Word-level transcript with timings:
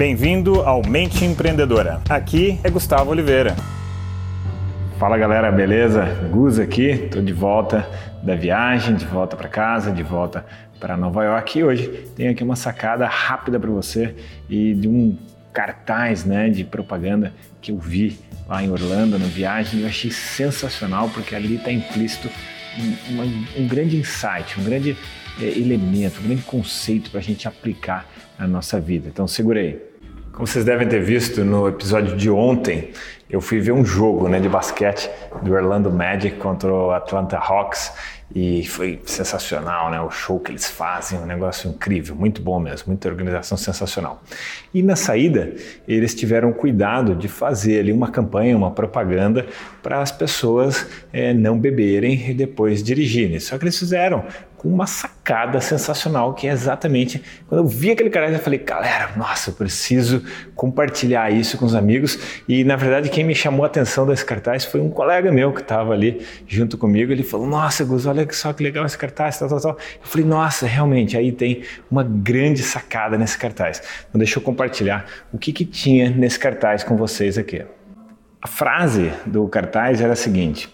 Bem-vindo 0.00 0.62
ao 0.62 0.80
Mente 0.82 1.26
Empreendedora. 1.26 2.00
Aqui 2.08 2.58
é 2.64 2.70
Gustavo 2.70 3.10
Oliveira. 3.10 3.54
Fala 4.98 5.18
galera, 5.18 5.52
beleza? 5.52 6.06
Gus 6.32 6.58
aqui, 6.58 7.06
tô 7.12 7.20
de 7.20 7.34
volta 7.34 7.86
da 8.22 8.34
viagem, 8.34 8.94
de 8.94 9.04
volta 9.04 9.36
para 9.36 9.46
casa, 9.46 9.92
de 9.92 10.02
volta 10.02 10.46
para 10.80 10.96
Nova 10.96 11.22
York. 11.24 11.58
E 11.58 11.64
hoje 11.64 11.88
tenho 12.16 12.30
aqui 12.30 12.42
uma 12.42 12.56
sacada 12.56 13.06
rápida 13.06 13.60
para 13.60 13.68
você 13.68 14.14
e 14.48 14.72
de 14.72 14.88
um 14.88 15.18
cartaz, 15.52 16.24
né, 16.24 16.48
de 16.48 16.64
propaganda 16.64 17.34
que 17.60 17.70
eu 17.70 17.76
vi 17.76 18.18
lá 18.48 18.64
em 18.64 18.70
Orlando 18.70 19.18
na 19.18 19.26
viagem. 19.26 19.82
Eu 19.82 19.86
achei 19.86 20.10
sensacional 20.10 21.10
porque 21.10 21.34
ali 21.34 21.56
está 21.56 21.70
implícito 21.70 22.30
um, 22.78 23.20
um, 23.20 23.64
um, 23.64 23.68
grande 23.68 23.98
insight, 23.98 24.58
um 24.58 24.64
grande 24.64 24.96
é, 25.38 25.44
elemento, 25.44 26.20
um 26.20 26.22
grande 26.22 26.42
conceito 26.44 27.10
para 27.10 27.20
a 27.20 27.22
gente 27.22 27.46
aplicar 27.46 28.08
na 28.38 28.48
nossa 28.48 28.80
vida. 28.80 29.06
Então 29.06 29.28
segura 29.28 29.60
aí. 29.60 29.89
Como 30.32 30.46
vocês 30.46 30.64
devem 30.64 30.88
ter 30.88 31.02
visto 31.02 31.44
no 31.44 31.68
episódio 31.68 32.16
de 32.16 32.30
ontem, 32.30 32.92
eu 33.28 33.40
fui 33.40 33.60
ver 33.60 33.72
um 33.72 33.84
jogo 33.84 34.28
né, 34.28 34.40
de 34.40 34.48
basquete 34.48 35.10
do 35.42 35.52
Orlando 35.52 35.90
Magic 35.90 36.36
contra 36.36 36.72
o 36.72 36.92
Atlanta 36.92 37.36
Hawks 37.36 37.92
e 38.34 38.64
foi 38.66 39.00
sensacional, 39.04 39.90
né? 39.90 40.00
O 40.00 40.08
show 40.08 40.38
que 40.38 40.52
eles 40.52 40.70
fazem, 40.70 41.18
um 41.18 41.26
negócio 41.26 41.68
incrível, 41.68 42.14
muito 42.14 42.40
bom 42.40 42.60
mesmo, 42.60 42.88
muita 42.88 43.08
organização 43.08 43.58
sensacional. 43.58 44.22
E 44.72 44.82
na 44.84 44.94
saída, 44.94 45.52
eles 45.86 46.14
tiveram 46.14 46.52
cuidado 46.52 47.16
de 47.16 47.26
fazer 47.26 47.80
ali 47.80 47.92
uma 47.92 48.08
campanha, 48.08 48.56
uma 48.56 48.70
propaganda 48.70 49.46
para 49.82 50.00
as 50.00 50.12
pessoas 50.12 50.86
é, 51.12 51.34
não 51.34 51.58
beberem 51.58 52.30
e 52.30 52.34
depois 52.34 52.84
dirigirem. 52.84 53.40
Só 53.40 53.58
que 53.58 53.64
eles 53.64 53.76
fizeram 53.76 54.24
com 54.60 54.68
uma 54.68 54.86
sacada 54.86 55.58
sensacional, 55.58 56.34
que 56.34 56.46
é 56.46 56.50
exatamente 56.50 57.22
quando 57.48 57.62
eu 57.62 57.66
vi 57.66 57.92
aquele 57.92 58.10
cara, 58.10 58.30
eu 58.30 58.38
falei, 58.40 58.58
galera, 58.58 59.10
nossa, 59.16 59.48
eu 59.48 59.54
preciso 59.54 60.22
compartilhar 60.54 61.32
isso 61.32 61.56
com 61.56 61.64
os 61.64 61.74
amigos. 61.74 62.42
E 62.46 62.62
na 62.62 62.76
verdade, 62.76 63.08
quem 63.08 63.24
me 63.24 63.34
chamou 63.34 63.64
a 63.64 63.68
atenção 63.68 64.06
desse 64.06 64.22
cartaz 64.22 64.66
foi 64.66 64.78
um 64.78 64.90
colega 64.90 65.32
meu 65.32 65.50
que 65.50 65.62
estava 65.62 65.94
ali 65.94 66.20
junto 66.46 66.76
comigo. 66.76 67.10
Ele 67.10 67.22
falou, 67.22 67.46
nossa, 67.46 67.82
Gus, 67.86 68.04
olha 68.04 68.28
só 68.32 68.52
que 68.52 68.62
legal 68.62 68.84
esse 68.84 68.98
cartaz, 68.98 69.38
tal, 69.38 69.48
tal, 69.48 69.60
tal. 69.62 69.70
Eu 69.70 70.06
falei, 70.06 70.26
nossa, 70.26 70.66
realmente, 70.66 71.16
aí 71.16 71.32
tem 71.32 71.62
uma 71.90 72.04
grande 72.04 72.62
sacada 72.62 73.16
nesse 73.16 73.38
cartaz. 73.38 73.82
Então, 74.10 74.18
deixa 74.18 74.38
eu 74.38 74.42
compartilhar 74.42 75.06
o 75.32 75.38
que, 75.38 75.54
que 75.54 75.64
tinha 75.64 76.10
nesse 76.10 76.38
cartaz 76.38 76.84
com 76.84 76.98
vocês 76.98 77.38
aqui. 77.38 77.64
A 78.42 78.46
frase 78.46 79.10
do 79.24 79.48
cartaz 79.48 80.02
era 80.02 80.12
a 80.12 80.16
seguinte: 80.16 80.68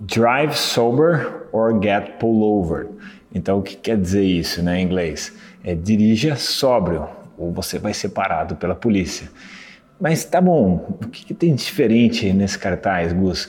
Drive 0.00 0.54
sober 0.54 1.46
or 1.52 1.80
get 1.80 2.18
pulled 2.18 2.42
over. 2.42 2.88
Então, 3.34 3.58
o 3.58 3.62
que 3.62 3.76
quer 3.76 3.96
dizer 3.96 4.24
isso 4.24 4.62
né, 4.62 4.80
em 4.80 4.84
inglês? 4.84 5.32
É 5.62 5.74
dirija 5.74 6.36
sóbrio 6.36 7.08
ou 7.36 7.52
você 7.52 7.78
vai 7.78 7.94
ser 7.94 8.10
parado 8.10 8.56
pela 8.56 8.74
polícia. 8.74 9.28
Mas 10.00 10.24
tá 10.24 10.40
bom, 10.40 10.98
o 11.02 11.08
que, 11.08 11.24
que 11.26 11.34
tem 11.34 11.54
diferente 11.54 12.32
nesse 12.32 12.58
cartaz, 12.58 13.12
Gus? 13.12 13.48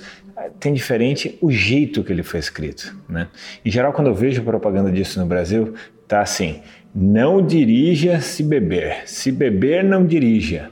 Tem 0.59 0.73
diferente 0.73 1.37
o 1.41 1.51
jeito 1.51 2.03
que 2.03 2.11
ele 2.11 2.23
foi 2.23 2.39
escrito. 2.39 2.95
Né? 3.09 3.27
Em 3.63 3.71
geral, 3.71 3.93
quando 3.93 4.07
eu 4.07 4.15
vejo 4.15 4.43
propaganda 4.43 4.91
disso 4.91 5.19
no 5.19 5.25
Brasil, 5.25 5.73
tá 6.07 6.21
assim: 6.21 6.61
não 6.93 7.45
dirija 7.45 8.21
se 8.21 8.43
beber, 8.43 9.03
se 9.05 9.31
beber, 9.31 9.83
não 9.83 10.05
dirija. 10.05 10.69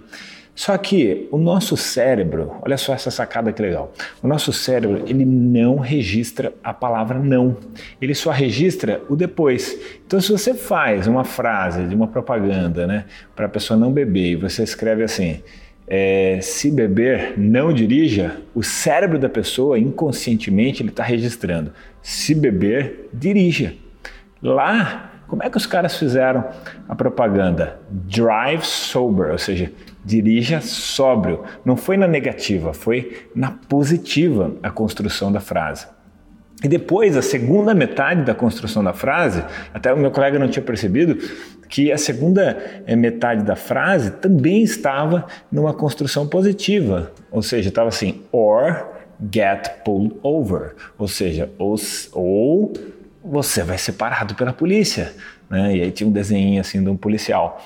Só 0.55 0.77
que 0.77 1.27
o 1.31 1.37
nosso 1.37 1.75
cérebro, 1.75 2.57
olha 2.61 2.77
só 2.77 2.93
essa 2.93 3.09
sacada 3.09 3.51
que 3.51 3.61
legal. 3.61 3.91
O 4.21 4.27
nosso 4.27 4.53
cérebro, 4.53 5.03
ele 5.07 5.25
não 5.25 5.77
registra 5.77 6.53
a 6.63 6.71
palavra 6.71 7.17
não. 7.17 7.57
Ele 7.99 8.13
só 8.13 8.29
registra 8.29 9.01
o 9.09 9.15
depois. 9.15 9.79
Então 10.05 10.21
se 10.21 10.31
você 10.31 10.53
faz 10.53 11.07
uma 11.07 11.23
frase 11.23 11.87
de 11.87 11.95
uma 11.95 12.07
propaganda, 12.07 12.85
né, 12.85 13.05
para 13.35 13.47
a 13.47 13.49
pessoa 13.49 13.79
não 13.79 13.91
beber 13.91 14.31
e 14.31 14.35
você 14.35 14.61
escreve 14.61 15.03
assim: 15.03 15.41
é, 15.87 16.39
se 16.41 16.71
beber, 16.71 17.33
não 17.37 17.73
dirija, 17.73 18.37
o 18.53 18.61
cérebro 18.61 19.17
da 19.17 19.29
pessoa 19.29 19.79
inconscientemente 19.79 20.83
ele 20.83 20.89
está 20.89 21.03
registrando. 21.03 21.73
Se 22.01 22.35
beber, 22.35 23.09
dirija. 23.11 23.73
Lá 24.41 25.12
como 25.33 25.41
é 25.41 25.49
que 25.49 25.57
os 25.57 25.65
caras 25.65 25.97
fizeram 25.97 26.43
a 26.87 26.95
propaganda? 26.95 27.79
Drive 27.89 28.63
sober, 28.63 29.31
ou 29.31 29.37
seja, 29.39 29.71
dirija 30.05 30.61
sóbrio. 30.61 31.43
Não 31.65 31.75
foi 31.75 31.97
na 31.97 32.07
negativa, 32.07 32.71
foi 32.71 33.25
na 33.35 33.49
positiva 33.49 34.53
a 34.61 34.69
construção 34.69 35.31
da 35.31 35.39
frase. 35.39 35.87
E 36.63 36.67
depois, 36.67 37.17
a 37.17 37.21
segunda 37.23 37.73
metade 37.73 38.21
da 38.21 38.35
construção 38.35 38.83
da 38.83 38.93
frase, 38.93 39.43
até 39.73 39.91
o 39.91 39.97
meu 39.97 40.11
colega 40.11 40.37
não 40.37 40.47
tinha 40.47 40.63
percebido, 40.63 41.17
que 41.67 41.91
a 41.91 41.97
segunda 41.97 42.83
eh, 42.85 42.95
metade 42.95 43.43
da 43.43 43.55
frase 43.55 44.11
também 44.11 44.61
estava 44.61 45.25
numa 45.51 45.73
construção 45.73 46.27
positiva. 46.27 47.11
Ou 47.31 47.41
seja, 47.41 47.69
estava 47.69 47.89
assim, 47.89 48.21
or 48.31 48.85
get 49.33 49.83
pulled 49.83 50.15
over. 50.21 50.75
Ou 50.95 51.07
seja, 51.07 51.49
ou, 51.57 51.75
ou 52.11 52.73
você 53.23 53.63
vai 53.63 53.77
ser 53.77 53.93
parado 53.93 54.35
pela 54.35 54.51
polícia. 54.51 55.13
Né? 55.49 55.77
E 55.77 55.81
aí 55.81 55.91
tinha 55.91 56.07
um 56.07 56.11
desenho 56.11 56.59
assim 56.59 56.83
de 56.83 56.89
um 56.89 56.97
policial. 56.97 57.63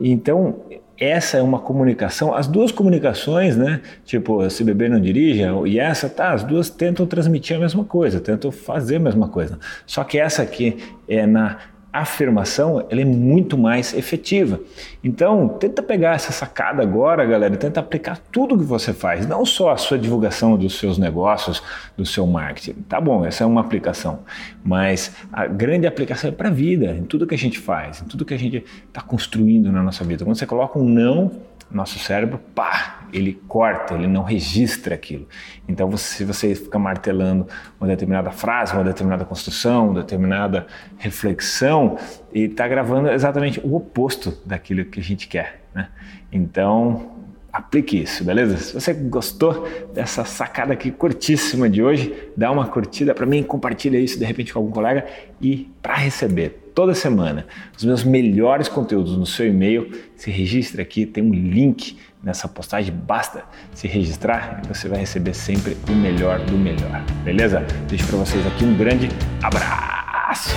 Então, 0.00 0.60
essa 1.00 1.38
é 1.38 1.42
uma 1.42 1.58
comunicação, 1.58 2.34
as 2.34 2.46
duas 2.46 2.70
comunicações, 2.70 3.56
né? 3.56 3.80
Tipo, 4.04 4.48
se 4.50 4.62
beber 4.62 4.90
não 4.90 5.00
dirija, 5.00 5.50
e 5.66 5.78
essa, 5.78 6.10
tá, 6.10 6.32
as 6.32 6.42
duas 6.42 6.68
tentam 6.68 7.06
transmitir 7.06 7.56
a 7.56 7.60
mesma 7.60 7.84
coisa, 7.84 8.20
tentam 8.20 8.52
fazer 8.52 8.96
a 8.96 9.00
mesma 9.00 9.26
coisa. 9.26 9.58
Só 9.86 10.04
que 10.04 10.18
essa 10.18 10.42
aqui 10.42 10.76
é 11.08 11.26
na 11.26 11.58
afirmação 11.92 12.86
ela 12.88 13.00
é 13.00 13.04
muito 13.04 13.58
mais 13.58 13.92
efetiva. 13.94 14.60
Então, 15.02 15.48
tenta 15.48 15.82
pegar 15.82 16.14
essa 16.14 16.32
sacada 16.32 16.82
agora, 16.82 17.24
galera, 17.24 17.56
tenta 17.56 17.80
aplicar 17.80 18.18
tudo 18.30 18.56
que 18.56 18.64
você 18.64 18.92
faz, 18.92 19.26
não 19.26 19.44
só 19.44 19.70
a 19.70 19.76
sua 19.76 19.98
divulgação 19.98 20.56
dos 20.56 20.78
seus 20.78 20.98
negócios, 20.98 21.62
do 21.96 22.06
seu 22.06 22.26
marketing. 22.26 22.74
Tá 22.88 23.00
bom, 23.00 23.24
essa 23.24 23.44
é 23.44 23.46
uma 23.46 23.60
aplicação, 23.60 24.20
mas 24.64 25.16
a 25.32 25.46
grande 25.46 25.86
aplicação 25.86 26.30
é 26.30 26.32
para 26.32 26.48
a 26.48 26.52
vida, 26.52 26.92
em 26.92 27.04
tudo 27.04 27.26
que 27.26 27.34
a 27.34 27.38
gente 27.38 27.58
faz, 27.58 28.02
em 28.02 28.04
tudo 28.04 28.24
que 28.24 28.34
a 28.34 28.38
gente 28.38 28.64
está 28.86 29.00
construindo 29.00 29.72
na 29.72 29.82
nossa 29.82 30.04
vida. 30.04 30.24
Quando 30.24 30.36
você 30.36 30.46
coloca 30.46 30.78
um 30.78 30.84
não 30.84 31.32
nosso 31.70 31.98
cérebro, 31.98 32.38
pá, 32.54 33.00
ele 33.12 33.40
corta, 33.46 33.94
ele 33.94 34.06
não 34.06 34.22
registra 34.22 34.94
aquilo. 34.94 35.28
Então, 35.68 35.88
você, 35.88 36.16
se 36.16 36.24
você 36.24 36.54
fica 36.54 36.78
martelando 36.78 37.46
uma 37.78 37.88
determinada 37.88 38.30
frase, 38.30 38.74
uma 38.74 38.84
determinada 38.84 39.24
construção, 39.24 39.90
uma 39.90 40.00
determinada 40.00 40.66
reflexão, 40.98 41.96
e 42.32 42.42
está 42.42 42.66
gravando 42.66 43.10
exatamente 43.10 43.60
o 43.60 43.76
oposto 43.76 44.36
daquilo 44.44 44.84
que 44.84 45.00
a 45.00 45.02
gente 45.02 45.28
quer. 45.28 45.62
Né? 45.74 45.88
Então, 46.32 47.12
aplique 47.52 48.00
isso, 48.00 48.24
beleza? 48.24 48.56
Se 48.56 48.74
você 48.74 48.92
gostou 48.92 49.68
dessa 49.92 50.24
sacada 50.24 50.72
aqui 50.72 50.90
curtíssima 50.90 51.68
de 51.68 51.82
hoje, 51.82 52.30
dá 52.36 52.50
uma 52.50 52.66
curtida 52.66 53.14
para 53.14 53.26
mim, 53.26 53.42
compartilha 53.42 53.98
isso 53.98 54.18
de 54.18 54.24
repente 54.24 54.52
com 54.52 54.58
algum 54.58 54.70
colega 54.70 55.06
e 55.40 55.70
para 55.82 55.94
receber 55.94 56.59
toda 56.74 56.94
semana 56.94 57.46
os 57.76 57.84
meus 57.84 58.04
melhores 58.04 58.68
conteúdos 58.68 59.16
no 59.16 59.26
seu 59.26 59.46
e-mail, 59.46 59.90
se 60.16 60.30
registre 60.30 60.80
aqui, 60.80 61.06
tem 61.06 61.22
um 61.22 61.32
link 61.32 61.96
nessa 62.22 62.46
postagem, 62.48 62.94
basta 62.94 63.44
se 63.74 63.88
registrar 63.88 64.62
e 64.64 64.68
você 64.68 64.88
vai 64.88 65.00
receber 65.00 65.34
sempre 65.34 65.76
o 65.88 65.92
melhor 65.92 66.38
do 66.40 66.56
melhor, 66.56 67.02
beleza? 67.24 67.64
Deixo 67.88 68.06
para 68.06 68.18
vocês 68.18 68.46
aqui 68.46 68.64
um 68.64 68.76
grande 68.76 69.08
abraço. 69.42 70.50